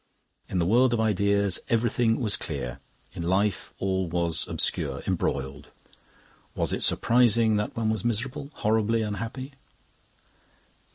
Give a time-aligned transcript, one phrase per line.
[0.49, 2.79] In the world of ideas everything was clear;
[3.13, 5.69] in life all was obscure, embroiled.
[6.55, 9.51] Was it surprising that one was miserable, horribly unhappy?